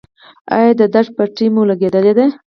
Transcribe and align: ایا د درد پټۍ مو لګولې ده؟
ایا 0.55 0.71
د 0.79 0.81
درد 0.93 1.09
پټۍ 1.15 1.47
مو 1.53 1.61
لګولې 1.69 2.13
ده؟ 2.17 2.25